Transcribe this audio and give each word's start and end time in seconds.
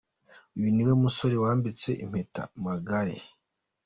Uyu 0.55 0.69
niwe 0.75 0.93
musore 1.03 1.35
wambitse 1.43 1.89
impeta 2.03 2.41
Magaly. 2.63 3.17